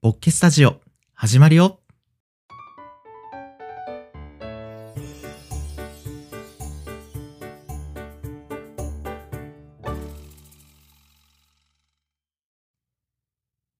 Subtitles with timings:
[0.00, 0.80] ボッケスタジオ、
[1.12, 1.80] 始まるよ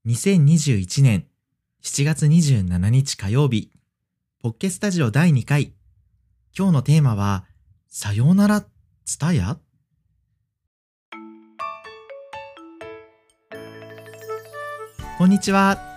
[0.07, 1.29] 2021年
[1.85, 3.71] 7月27日火曜日、
[4.43, 5.73] ポッケスタジオ第2回。
[6.53, 7.45] 今日のテーマは、
[7.87, 8.65] さようなら、
[9.05, 9.57] ツタヤ
[15.17, 15.88] こんにちは。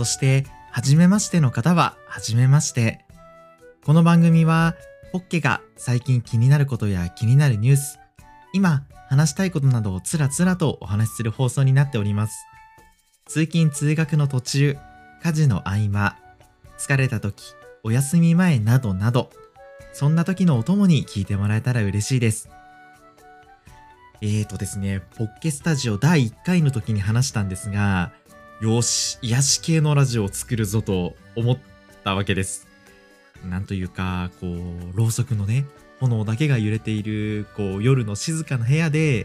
[0.00, 3.04] そして、はじめましての方は、はじめまして。
[3.84, 4.74] この番組は、
[5.12, 7.98] ポッケが最近気になることや気になるニュース、
[8.54, 12.46] 今話したいことなどをつらつらとお話しする放送になっております。
[13.26, 14.78] 通勤通学の途中、
[15.22, 16.16] 家事の合間、
[16.78, 19.28] 疲れた時、お休み前などなど、
[19.92, 22.48] そんな時のお供に聞いてもらえたら嬉しいです。
[24.22, 28.12] えーとですね、ポッケスタジオ第1回の時に話したんですが、
[28.60, 31.58] よし、癒し系のラジオを作るぞと思っ
[32.04, 32.68] たわけです。
[33.48, 35.64] なんというか、こう、ろうそくのね、
[35.98, 39.24] 炎だけが揺れている、こう、夜の静かな部屋で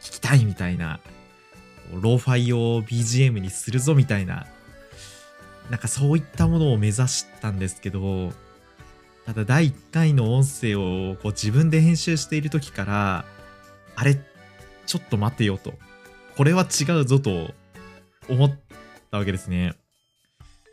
[0.00, 1.00] 聞きたいみたいな、
[1.92, 4.46] ローファイを BGM にするぞみたいな、
[5.68, 8.32] なんかそういったものを目指したんですけど、
[9.26, 13.26] ただ第1回の音声をこう自分で編集している時から、
[13.96, 14.18] あれ、
[14.86, 15.74] ちょっと待てよと。
[16.38, 17.52] これは違うぞと
[18.28, 18.58] 思っ
[19.10, 19.74] たわけですね。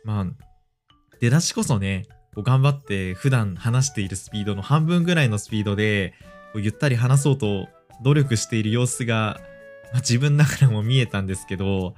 [0.04, 0.26] まあ、
[1.20, 6.14] 出だしこそね、こう頑張って普段話しているスピードの半分ぐらいのスピードで、
[6.52, 7.68] こうゆったり話そうと
[8.02, 9.40] 努力している様子が、
[9.92, 11.94] まあ、自分ながらも見えたんですけど、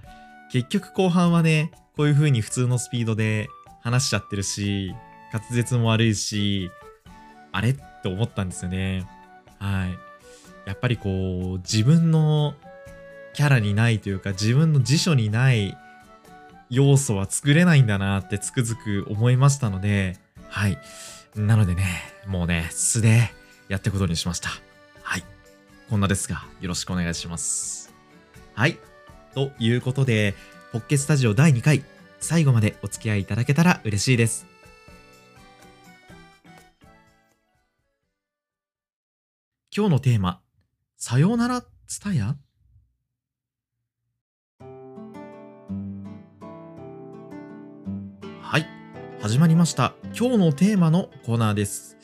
[0.52, 3.48] 結局後半はね、こういう風に普通のスピードで
[3.82, 4.94] 話しちゃってるし、
[5.32, 6.70] 滑舌も悪いし、
[7.52, 7.70] あれ？
[7.70, 9.06] って思ったんですよね。
[9.58, 9.98] はい。
[10.66, 12.54] やっぱりこう、自分の
[13.36, 15.76] キャラにないというか、自分の辞書にない
[16.70, 20.78] 要素は作れないんだなってつくづく思いましたので、はい。
[21.34, 21.84] なのでね、
[22.26, 23.30] もうね、素で
[23.68, 24.48] やっていくことにしました。
[25.02, 25.24] はい。
[25.90, 27.92] こんなですが、よろしくお願いします。
[28.54, 28.78] はい。
[29.34, 30.34] ということで、
[30.72, 31.84] ポッケスタジオ第2回、
[32.20, 34.46] 最後までお付き合いいただけたら嬉しいです。
[39.76, 40.40] 今日のテーマ、
[40.96, 42.34] さようならツタヤ
[49.26, 49.92] 始まりました。
[50.16, 51.96] 今日のテーマのコーナーです。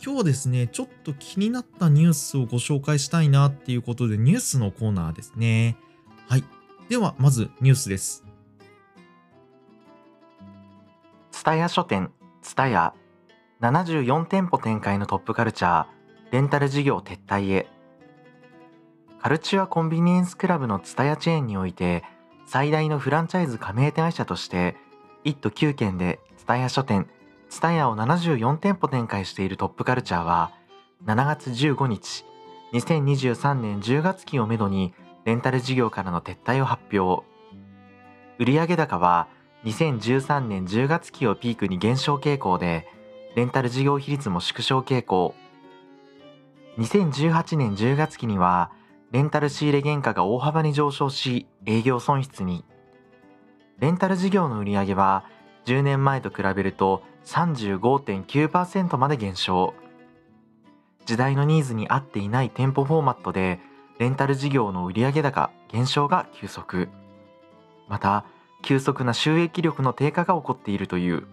[0.00, 5.76] 今日ですね、ちょっと気になったニュースをご紹介したいなっていうことで、ニュースのコーナーですね。
[6.28, 6.44] はい。
[6.88, 8.22] では、まずニュースです。
[11.32, 12.12] 蔦屋書店
[12.42, 12.94] 蔦屋
[13.60, 15.86] 74店舗展開のトップカルチャー
[16.30, 17.66] レンタル事業撤退へ
[19.20, 22.04] カルチュアコンビニエンスクラブの蔦屋チェーンにおいて
[22.46, 24.76] 最大のフランチャイズ加盟会社として
[25.24, 26.20] 1都9県で
[26.52, 27.08] 蔦屋書店
[27.48, 30.52] 蔦屋を74店舗展開しているトップカルチャーは
[31.06, 32.26] 7月15日
[32.74, 34.92] 2023年10月期をめどに
[35.24, 37.24] レンタル事業からの撤退を発表。
[38.38, 39.28] 売上高は
[39.64, 42.86] 2013年10月期をピークに減少傾向で
[43.34, 45.34] レンタル事業比率も縮小傾向。
[46.78, 48.72] 2018年10月期には
[49.10, 52.64] レンタル仕入れ原価が大幅に上昇し営業損失に。
[53.78, 55.24] レンタル事業の売上は
[55.64, 59.74] 10年前と比べると35.9%まで減少。
[61.04, 63.60] 時代のニーズに合っていない店舗フォーマットで
[63.98, 66.88] レンタル事業の売上高減少が急速。
[67.88, 68.24] また
[68.62, 71.26] 急速な収益力の低下が起こっているという。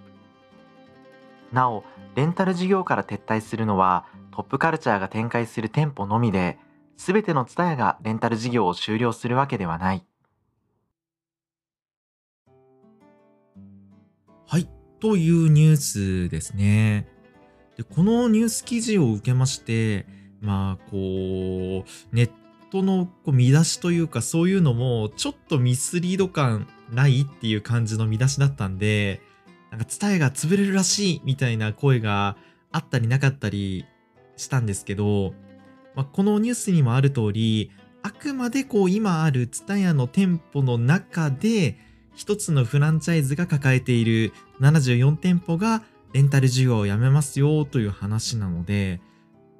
[1.51, 1.84] なお
[2.16, 6.57] レンタル事業から撤退するのはトップカルチャーが展開する店舗のみで
[6.97, 10.08] 全てのツタヤがレンタル事業を終了するわけではない。
[14.99, 17.07] というニュースですね。
[17.77, 20.05] で、このニュース記事を受けまして、
[20.41, 22.31] まあ、こう、ネッ
[22.71, 29.21] トのこう見出しというか、そういうのも、ちょっとミスリード感ないっていう感じの見出しだったんで、
[29.71, 32.38] なんか、ツタヤが潰れるらしいみたいな声が
[32.71, 33.85] あったりなかったり
[34.35, 35.33] したんですけど、
[35.95, 37.71] まあ、このニュースにもある通り、
[38.01, 41.77] あくまでこう今あるツタヤの店舗の中で、
[42.19, 49.00] 一つのフランチャイズが抱えている74店舗がレンタル事業をやめますよという話なので、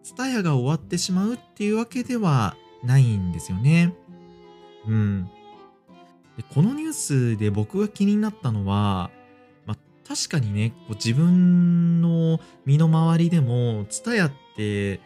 [0.04, 3.96] ツタヤが終わってしまうっていうわけではないんですよね。
[4.86, 5.30] うん。
[6.36, 9.10] でこのニュースで僕が気になったのは、
[9.66, 15.00] まあ、確かにね、こう自分の身の回りでも、ツタヤって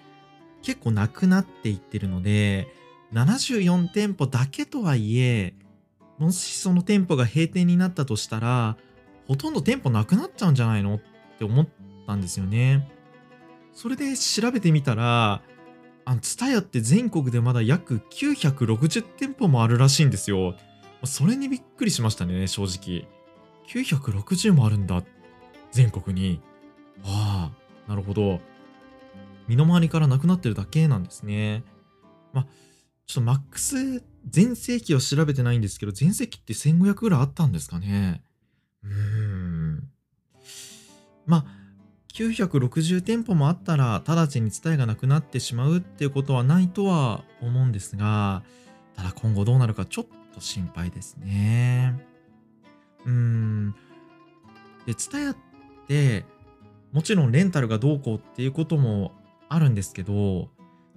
[0.63, 2.67] 結構なくなっていってるので、
[3.13, 5.53] 74店舗だけとはいえ、
[6.17, 8.77] もしその店舗が閉店になったとしたら、
[9.27, 11.01] ほとんど店舗なくなっちゃうんじゃないのっ
[11.37, 11.67] て思っ
[12.07, 12.89] たんですよね。
[13.73, 15.41] それで調べてみたら、
[16.05, 20.55] あの、ツタヤって全国でまだ約960店舗もあるらしいんですよ。
[21.05, 23.07] それにびっくりしましたね、正直。
[23.67, 25.03] 960もあるんだ。
[25.71, 26.41] 全国に。
[27.03, 27.51] あ
[27.87, 28.39] あ、なるほど。
[29.47, 31.63] 身の回りからなくなってるだけなんですね。
[32.31, 32.47] まあ、
[33.05, 38.23] ちょっとマックス全盛期は調べてないんですけど、全盛期って1500ぐらいあったんですかね。
[38.83, 39.89] うーん。
[41.25, 41.45] まあ、
[42.13, 48.43] 960店舗もあったら、直ちに伝えがなくなってしまうっていうことはないとは思うんですが、
[48.95, 51.99] ただ今後どうなるかちょっと心配ですね。
[53.05, 53.75] うーん。
[54.85, 55.37] で、ツタヤっ
[55.87, 56.25] て、
[56.91, 59.13] もちろんレンタルがどうこうっていうことも
[59.49, 60.49] あるんですけど、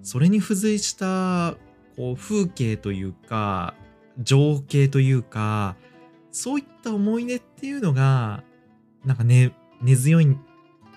[0.02, 1.56] それに付随した
[1.96, 3.74] こう風景というか、
[4.18, 5.76] 情景というか、
[6.30, 8.42] そういった思い出っていうのが、
[9.04, 10.36] なんかね、根強い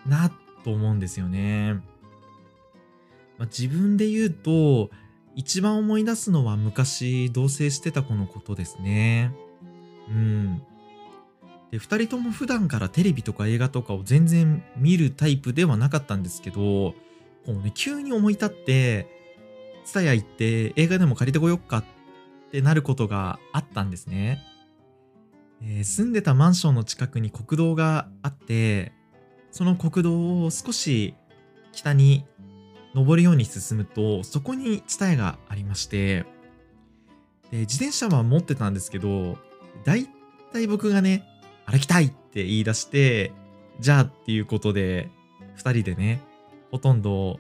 [0.06, 0.32] な
[0.64, 1.76] と思うんですよね。
[3.38, 4.90] まあ、自分で言うと、
[5.36, 9.32] 一番思い出すのは昔同棲してた子のことですね。
[10.10, 10.62] うん。
[11.72, 16.96] で、二人とも普段からテレビとか映画とかを全然見るタイプではなかったんですけど、こ
[17.48, 19.19] うね、急に思い立って、
[19.90, 21.84] ツタヤ行って映画でも借りてこよっかっ
[22.52, 24.40] てなることがあったんですね。
[25.64, 28.92] えー、住んでたマンションの近くに国道があって、
[29.50, 31.16] その国道を少し
[31.72, 32.24] 北に
[32.94, 36.28] 登るように進むと、そこにツタヤがありまして、
[37.50, 39.40] で、自転車は持ってたんですけど、
[39.86, 40.08] だい
[40.54, 41.24] たい僕がね、
[41.66, 43.32] 歩きたいって言い出して、
[43.80, 45.10] じゃあっていうことで、
[45.56, 46.22] 二人でね、
[46.70, 47.40] ほとんど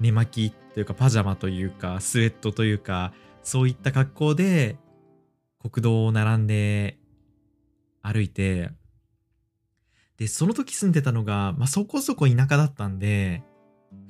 [0.00, 4.76] 寝巻きというかパジャマというかスウェットというかそういった格好で
[5.60, 6.98] 国道を並んで
[8.00, 8.70] 歩いて
[10.18, 13.42] でその時住んでたのが、まあ、そこそこ田舎だったんで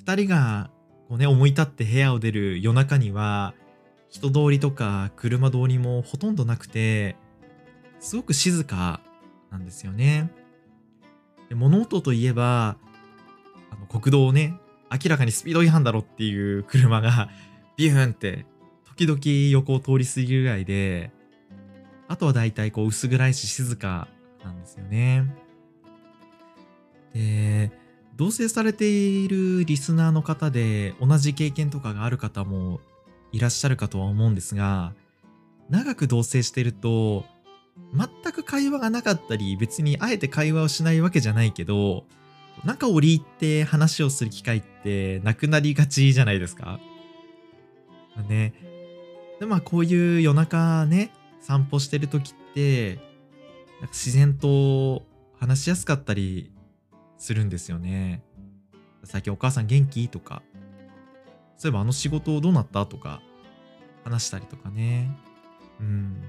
[0.05, 0.71] 2人が
[1.09, 3.55] こうね思い立って部屋を出る夜中には
[4.11, 7.17] 人通りとか車通りもほとんどなくて
[7.99, 9.01] すごく静か
[9.51, 10.31] なんですよね。
[11.49, 12.77] で物音といえば
[13.71, 17.31] あの国道をね明らかにスピード違反だろっていう車が
[17.77, 18.47] ビューンって
[18.85, 19.21] 時々
[19.53, 21.13] 横を通り過ぎるぐらいで、
[22.09, 24.09] あとは大体こう薄暗いし静か
[24.43, 25.33] なんですよね。
[27.15, 27.71] で、
[28.17, 32.81] 同棲されているリスナーの方で同じ経験とかがある方も
[33.31, 34.95] いらっしゃるかとは思うんですが、
[35.69, 37.25] 長く同棲してると、
[37.95, 42.07] 全く会話がなかったり、別にあえて会話をしないわけじゃないけど、
[42.65, 46.81] 中折り入って話をする機会ってなくなりがちじゃないですか？
[48.29, 48.53] ね。
[49.41, 53.07] で、まあこういう夜中ね、散歩してる時って、なんか
[53.89, 55.05] 自然と
[55.39, 56.53] 話しやすかったり
[57.17, 58.23] するんですよね。
[59.05, 60.09] 最近お母さん元気？
[60.09, 60.43] とか、
[61.57, 62.85] そういえばあの仕事どうなった？
[62.87, 63.23] とか、
[64.05, 65.11] 話したりとかね。
[65.81, 66.21] うん。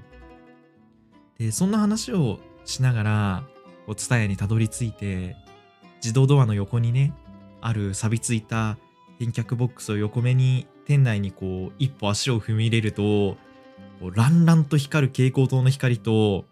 [1.38, 3.42] で、そんな話をしながら、
[3.86, 5.36] こう、ツタヤにたどり着いて、
[6.02, 7.12] 自動ドアの横にね、
[7.60, 8.78] ある錆びついた
[9.18, 13.36] 返却ボックスを横目に店内にこう一歩足を踏み入れると、
[14.00, 16.46] こうランランと光る蛍光灯の光と、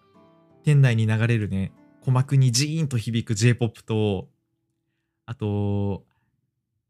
[0.64, 4.28] 店内に流れるね、鼓膜にジーンと響く J-POP と、
[5.24, 6.04] あと、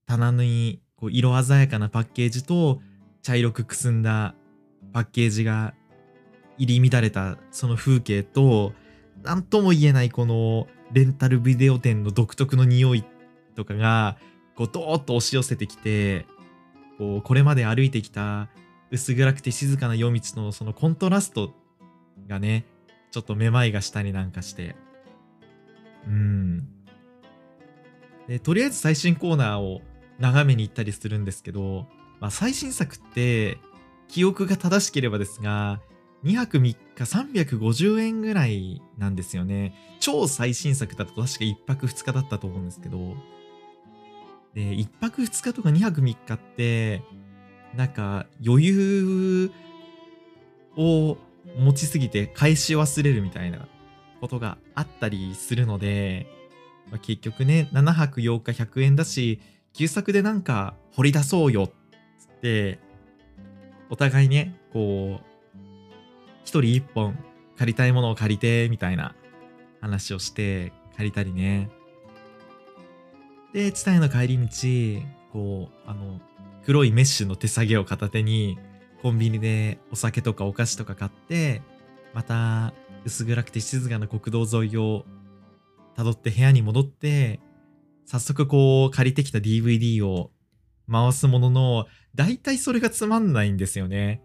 [0.07, 2.81] 棚にこう色鮮やかなパッケージと、
[3.23, 4.35] 茶色くくすんだ
[4.93, 5.75] パッケージが
[6.57, 8.73] 入り乱れたその風景と、
[9.23, 13.05] なんとも言えないこのレンタルビデオ店の独特の匂い
[13.55, 14.17] とかが、
[14.55, 16.27] こう、ドーッと押し寄せてきて、
[16.99, 18.49] こう、これまで歩いてきた
[18.91, 21.55] 薄暗くて静かな夜道のそのコントラスト
[22.27, 22.65] がね、
[23.11, 24.77] ちょっとめまいがしたりなんかして。
[26.07, 26.69] うん。
[28.27, 29.83] で、とりあえず最新コーナーを
[30.19, 31.87] 眺めに行ったりするんですけど、
[32.21, 33.59] まあ最新作って、
[34.09, 35.81] 記憶が正しければですが、
[36.25, 39.75] 2泊3日350円ぐらいなんですよね。
[40.01, 43.15] 超最新作だと確か1泊2日だったと思うんですけど。
[44.55, 47.03] で、1泊2日とか2泊3日って、
[47.77, 49.53] なんか余裕
[50.77, 51.17] を
[51.57, 53.69] 持ちすぎて返し忘れるみたいな
[54.21, 56.27] ことがあったりするので、
[56.91, 59.41] まあ、結局ね、7泊8日100円だし、
[59.73, 61.69] 旧作でなんか掘り出そうよっ
[62.19, 62.79] つって、
[63.91, 65.28] お互いね、こう、
[66.49, 67.19] 人一本
[67.57, 69.15] 借りたいものを借りて、みたいな
[69.81, 71.71] 話をして借りたりね。
[73.53, 76.21] で、地帯の帰り道、こう、あの、
[76.65, 78.59] 黒いメッシュの手提げを片手に、
[79.03, 81.63] コンビニでお酒とかお菓子とか買って、
[82.15, 82.73] また
[83.05, 85.05] 薄暗くて静かな国道沿いを
[85.97, 87.41] 辿って部屋に戻って、
[88.07, 90.31] 早速こう借りてきた DVD を
[90.91, 94.23] 回すものの、大体それがつまんないんですよね。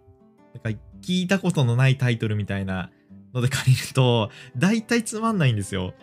[0.53, 2.91] なんか聞いたことのないタイトルみたいな
[3.33, 5.93] ので借りると、大体つまんないんですよ。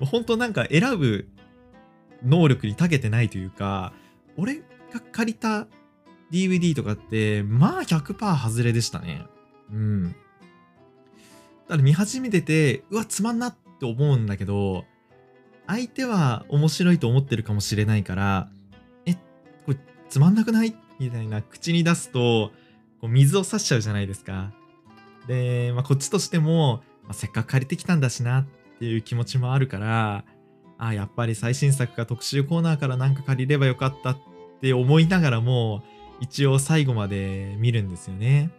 [0.00, 1.28] 本当なんか選ぶ
[2.24, 3.92] 能力に長けてないというか、
[4.36, 4.62] 俺が
[5.12, 5.66] 借りた
[6.30, 9.24] DVD とかって、まあ100%外れでしたね。
[9.70, 10.04] うん。
[10.04, 10.16] だ
[11.68, 14.84] から見始めてて、うわ、つまんなって思うんだけど、
[15.66, 18.48] 相手は面白いと思ってるかもしれないから、
[19.06, 19.20] え、こ
[19.68, 19.76] れ
[20.08, 20.74] つまんなくない？
[20.98, 22.50] みたいな口に出すと、
[23.00, 24.52] こう水を差しちゃうじゃないですか。
[25.26, 28.46] で、まあ、こっちとしても、まあ、せっかく借りてきたんだしなっ
[28.78, 30.24] ていう気持ちもあるから、
[30.78, 34.18] あやっぱり最新作か特集コーナーからなんか借りればよかったっ
[34.60, 35.82] て思いながらも、
[36.20, 38.50] 一応最後まで見るんですよね。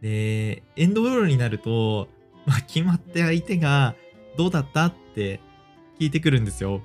[0.00, 2.08] で、エンドロールになると、
[2.46, 3.94] まあ、決まって相手が
[4.36, 5.40] どうだったって
[5.98, 6.80] 聞いてくるんですよ。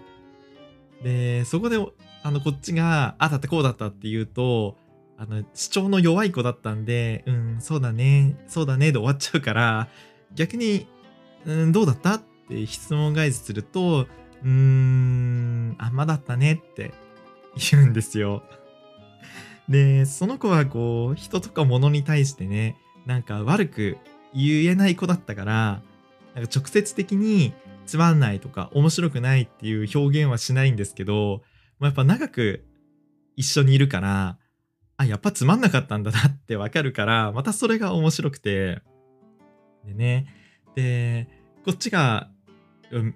[1.03, 1.77] で、そこで、
[2.24, 4.77] あの、こっちが、あ、だってこうだったって言うと、
[5.22, 9.88] あの、主張の弱い子だったんで、うん、そうだね、そうだねで終わっちゃうから、
[10.34, 10.88] 逆に、
[11.46, 14.08] うん、どうだったって質問返しすると、
[14.44, 16.92] うーん、あんまだったねって
[17.72, 18.42] 言うんですよ。
[19.70, 22.75] で、その子はこう、人とか物に対してね、
[23.06, 23.98] なんか悪く
[24.34, 25.84] 言えない子だったから、
[26.34, 27.54] なんか直接的に
[27.86, 31.44] つまんないとか面白くないっていう表現はしないんですけど、
[31.78, 32.66] まあ、やっぱ長く
[33.36, 34.40] 一緒にいるから、
[35.01, 38.81] あ、やっぱつまんなかったんだなってわかるから、またそれが面白くて。
[39.86, 40.27] でね、
[40.75, 41.27] で、
[41.65, 42.29] こっちが、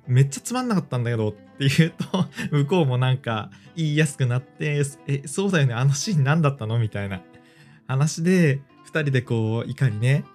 [0.08, 7.22] めっちゃつまんなかったんだけどって言うと、 向こうもなんか言いやすくなって、え、そうだよね、あのシーン何だったのみたいな
[7.88, 10.26] 話で、二人でこう、いかにね、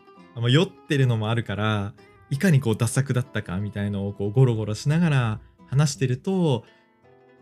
[0.49, 1.95] 酔ってるのもあるから、
[2.31, 6.65] いかにこう、ダ作だったかみたいのをこう、ゴロゴロしながら話してると、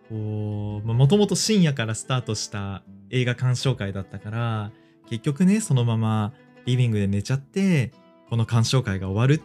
[0.08, 4.72] こう、もともと深夜からスタートした映画鑑賞会だったから、
[5.08, 6.32] 結局ね、そのまま
[6.66, 7.92] リビングで寝ちゃって、
[8.28, 9.42] この鑑賞会が終わる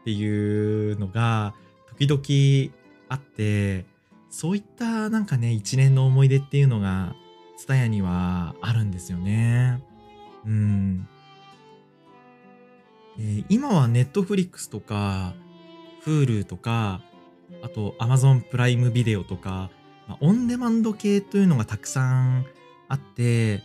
[0.00, 1.54] っていうのが、
[1.98, 2.74] 時々
[3.08, 3.86] あって、
[4.30, 7.14] そういったなんかね、一年の思い出っていうのが、
[7.56, 9.82] ツタヤにはあるんですよね。
[10.44, 11.08] うん。
[13.18, 15.34] えー今はネットフリックスとか、
[16.04, 17.00] Hulu とか、
[17.62, 19.70] あと Amazon プライムビデオとか、
[20.06, 22.46] まあオンデマンド系というのがたくさん
[22.88, 23.62] あって、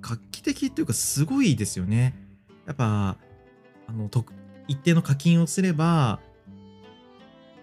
[0.00, 2.14] 画期的っていうかすごいですよね。
[2.66, 3.16] やっぱ、
[3.86, 4.24] あの、と
[4.68, 6.20] 一定の課金をすれば、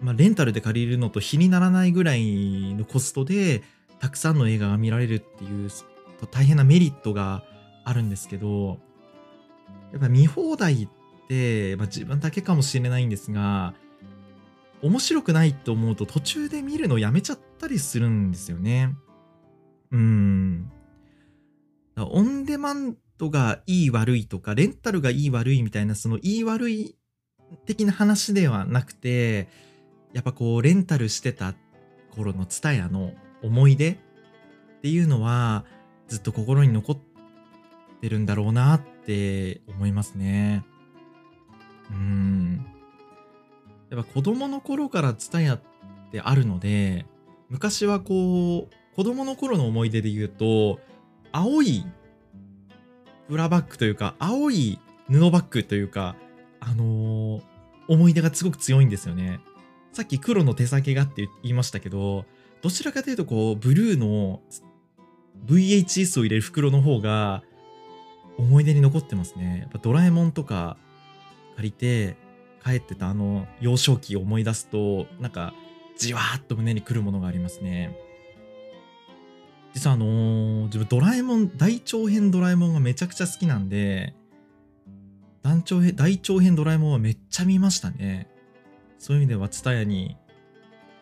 [0.01, 3.63] まあ、レンタルで借りるのと比にならないぐらいのコストで、
[3.99, 5.69] たくさんの映画が見られるっていう、
[6.31, 7.43] 大変なメリットが
[7.83, 8.79] あるんですけど、
[9.91, 10.87] やっぱ見放題っ
[11.27, 13.73] て、まあ、自分だけかもしれないんですが、
[14.81, 18.95] 面白くないと思うと途中で見るのやめちゃったりするんですよね。
[19.91, 20.71] うん。
[21.97, 26.95] オンデマンドがいい悪いとか、レンタルがいい悪いみたいな、そのいい悪い
[27.65, 29.47] 的な話ではなくて、
[30.13, 31.53] やっぱこう、レンタルしてた
[32.15, 33.97] 頃のツタヤの思い出っ
[34.81, 35.65] ていうのは、
[36.07, 36.97] ずっと心に残っ
[38.01, 40.65] てるんだろうなって思いますね。
[41.91, 42.65] うん。
[43.89, 45.61] やっぱ子供の頃からツタヤっ
[46.11, 47.05] てあるので、
[47.49, 50.79] 昔はこう、子供の頃の思い出で言うと、
[51.31, 51.85] 青い
[53.29, 54.79] ブラバッグというか、青い
[55.09, 56.15] 布バッグというか、
[56.59, 57.51] あのー
[57.91, 59.41] 思い出がすごく強いんですよね。
[59.91, 62.23] さっき黒の手先がって言いましたけど、
[62.61, 64.39] どちらかというとこう、ブルーの
[65.45, 67.43] VHS を入れる袋の方が
[68.37, 69.59] 思い出に残ってますね。
[69.63, 70.77] やっぱドラえもんとか
[71.57, 72.15] 借りて
[72.63, 75.53] 帰ってたあの幼少期を思い出すと、なんか
[75.97, 77.97] じわーっと胸に来るものがありますね。
[79.73, 84.13] 実はあのー自分ドラえもん、大長編ドラえもんがめちゃくちゃ好きなんで、
[85.43, 88.29] 大長編大長編ドラえもんはめっちゃ見ましたね。
[88.99, 90.17] そういう意味では、ツタヤに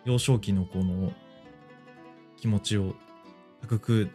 [0.06, 1.14] 幼少期のこの
[2.38, 2.96] 気持ちを
[3.64, 4.10] 育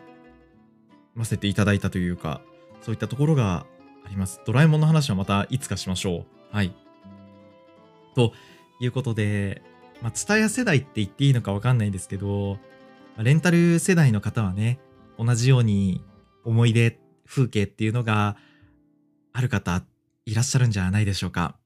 [1.14, 2.40] ませていただいたというか、
[2.80, 3.66] そういったところが
[4.04, 4.40] あります。
[4.46, 6.56] ドラえもんの話はまたいつかしましょう。
[6.56, 6.74] はい。
[8.14, 8.32] と
[8.80, 9.62] いうことで、
[10.02, 12.58] まあ、ツタヤ世代って言っていいのかわかんないんですけど、
[13.18, 14.80] レンタル世代の方はね、
[15.18, 16.02] 同じように
[16.44, 18.36] 思い出、風景っていうのが
[19.32, 19.82] ある方
[20.26, 21.56] いらっしゃるんじゃないでしょうか。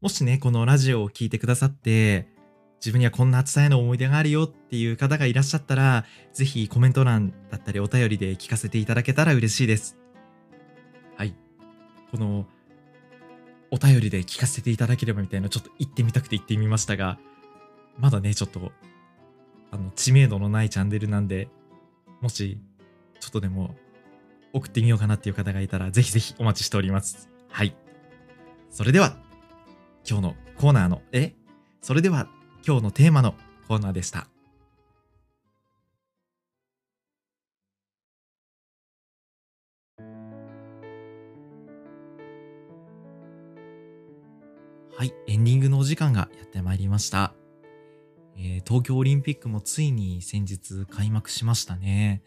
[0.00, 2.28] もしね、このラジオを聞いてくださって、
[2.80, 9.96] 自分にはこんな伝えの思い出があるよっていう方がいらっしゃったら、ぜひコメント欄だったりお便りで聞かせていただけたら嬉しいです。
[11.16, 11.34] はい。
[12.12, 12.46] この
[13.70, 17.18] お便りで聞かせていただければみたいなちょっと言ってみたくて言ってみましたが、
[17.98, 18.70] まだね、ちょっと、
[19.70, 21.48] あの、知名度のないチャンネルなんで、
[22.20, 22.58] もし、
[23.20, 23.74] ちょっとでも
[24.52, 27.28] 送ってみようかなっていう方がいたら、ぜひぜひお待ちしております。
[27.50, 27.76] はい。
[28.70, 29.16] それでは、
[30.08, 31.34] 今日のコーナーの、え？
[31.82, 32.28] それでは、
[32.66, 33.34] 今日のテーマの
[33.68, 34.26] コーナーでした。
[44.96, 47.32] はい、エンディングのお時間がやってまいりました。
[48.38, 52.22] えー東京オリンピックもついに先日開幕しましたね。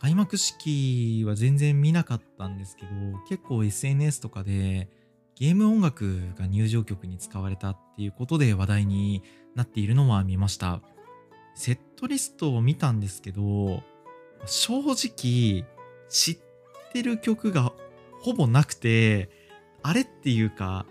[0.00, 2.90] 開幕式は全然見なかったんですけど、
[3.28, 4.88] 結構 SNS とかで
[5.36, 9.22] ゲーム音楽が入場曲に使われたっていうことで話題に
[9.54, 10.80] なっているのは見ました。
[11.54, 13.82] セットリストを見たんですけど、
[14.46, 15.64] 正直
[16.08, 16.38] 知っ
[16.92, 17.72] てる曲が
[18.20, 19.30] ほぼなくて、
[19.82, 20.86] あれっていうか、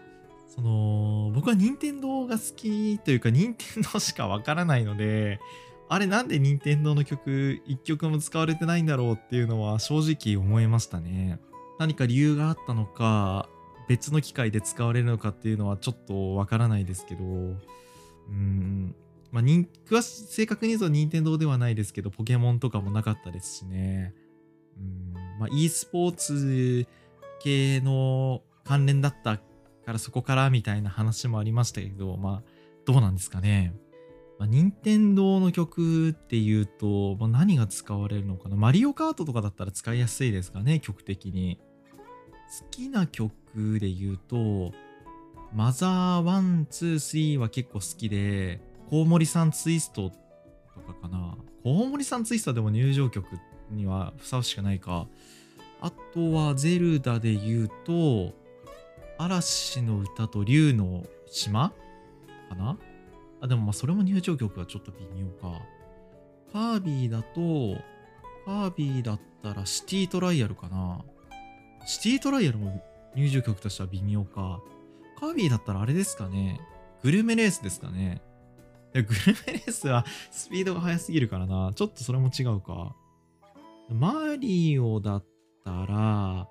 [0.56, 5.40] その、僕は任天堂が好きというか、任天堂しかわからないので、
[5.88, 11.40] あれなんで任天堂の曲一曲も使われてないんだろうっていうのは正直思いましたね。
[11.78, 13.50] 何か理由があったのか、
[13.88, 18.96] 別の機械で使われるのかっていうのはちょっとわからないですけど、うん、
[19.32, 24.14] まあ、詳し正確に言うと任天堂ではないですけど、ポケモンとかもなかったですしね。
[24.78, 26.88] うん、まあ、e スポーツ
[27.42, 29.40] 系の関連だった
[29.86, 32.50] からそこからみたいな話もありましたけど、まあ、
[32.86, 33.74] どうなんですかね。
[34.38, 41.60] まあ、任天堂の曲っていうと、まあ、何が使われるのかなマリオカートとかだったら使いやすいですかね、曲的に。
[42.60, 44.74] 好きな曲で言うと、
[45.54, 51.38] マザー1、2、3は結構好きで、コウモリさんツイストとかかな。
[51.64, 53.26] コウモリさんツイストはでも入場曲
[53.72, 55.08] にはふさわしくないか。
[55.82, 58.34] あとはゼルダで言うと、
[59.18, 61.70] 嵐の歌と竜の島
[62.50, 62.78] かな？
[63.42, 65.62] あ、でもまあそれも入場曲はちょっと微妙か。
[66.52, 67.82] カービィだと、
[68.46, 71.02] カービィだったらシティトライアルかな？
[71.86, 72.84] シティトライアルも
[73.16, 74.62] 入場曲としては微妙か。
[75.20, 76.60] カービィだったらあれですかね？
[77.04, 78.22] グルメレースですかね？
[78.94, 81.72] いやグルメレースは スピードが速すぎるからな。
[81.76, 82.96] ちょっとそれも違うか。
[83.90, 85.26] マリオだっ
[85.64, 86.48] たら、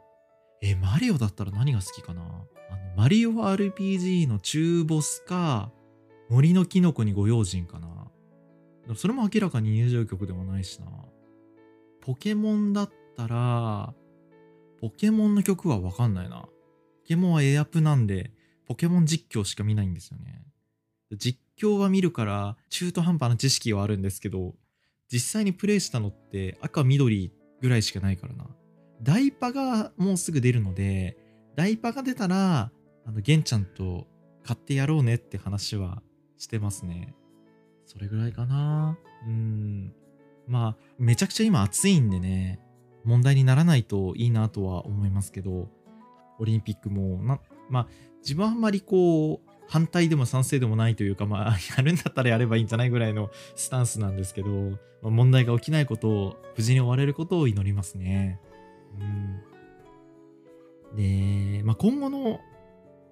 [0.63, 2.23] え、マリオだったら何が好きかな？
[2.75, 5.73] あの、マリオ RPG の中ボスか、
[6.29, 8.11] 森のキノコにご用心かな。
[8.97, 10.87] それも明らかに入場曲でもないしな。
[12.01, 13.95] ポケモンだったら、
[14.81, 16.43] ポケモンの曲はわかんないな。
[16.43, 16.49] ポ
[17.07, 18.33] ケモンはエアプなんで、
[18.67, 20.45] ポケモン実況しか見ないんですよね。
[21.17, 24.55] 実況は見るから、中途半端な知識はあるんですけど、
[25.11, 28.49] 実際にプレイしたのって赤緑ぐらいしかないからな。
[29.03, 31.17] ダイパがもうすぐ出るので、
[31.57, 32.71] ダイパが出たら、
[33.07, 34.07] あの、ゲンちゃんと
[34.43, 36.03] 買ってやろうねって話は
[36.37, 37.15] してますね。
[37.87, 38.99] それぐらいかな。
[39.27, 39.93] うん。
[40.47, 42.61] まあ、めちゃくちゃ今暑いんでね、
[43.05, 45.69] 問題にならないといいなとは思いますけど、
[46.39, 47.89] オリンピックも、な、まあ、
[48.23, 54.51] 自分はあんまりこう、反対でも賛成でもないというか、まあ、 やるんだったらやればいいんじゃないぐらいのスタンスなんですけど、
[55.03, 58.41] まあ、問題が起きないことを、無事に終われることを祈りますね。
[58.99, 59.54] うん。
[60.97, 62.41] で、まあ、今後の、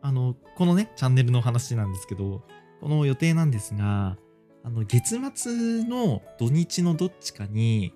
[0.01, 2.42] あの、このね、チャンネルの話なんですけど、
[2.81, 4.16] この予定なんですが、
[4.64, 7.92] あの、月末の土日のどっちかに、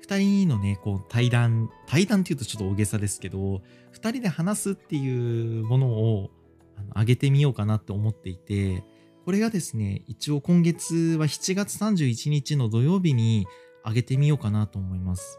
[0.00, 6.30] 二人のね、こう、対談、対談っていうとちょっと大げさですけど、二人で話すっていうものを、
[6.76, 8.84] あの上げてみようかなって思っていて、
[9.24, 13.46] これがですね、一応今月は7月31日の土曜日に
[13.84, 15.38] 上げてみようかなと思います。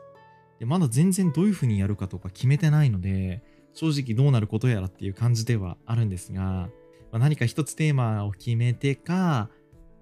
[0.60, 3.44] で、まだ全然どういう風にやるかとか決めてないので、
[3.76, 6.70] 正直どうなることやらっていう感じではあるんですが、
[7.12, 9.50] ま何か一つテーマを決めてか、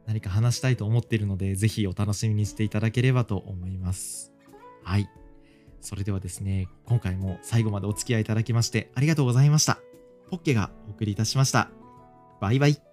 [0.06, 4.32] 何か話したいと思っているので、ぜひお楽しみにしていただければと思います。
[4.84, 5.10] はい。
[5.82, 9.80] それではですね、今回も最後までお付き合いいただきましてありがとうございました。
[10.30, 11.70] ポッケがお送りいたしました。
[12.40, 12.93] バイバイ。